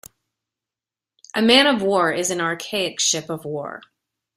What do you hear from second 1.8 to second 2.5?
War is an